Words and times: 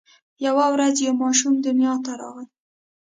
یوه 0.45 0.65
ورځ 0.73 0.95
یو 1.05 1.13
ماشوم 1.23 1.53
دنیا 1.65 1.93
ته 2.05 2.11
راغی. 2.19 2.47